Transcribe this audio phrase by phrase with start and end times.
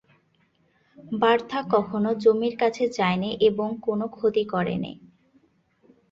[1.13, 4.93] Bertha কখনো জমির কাছে যায়নি এবং কোনো ক্ষতি করেনি।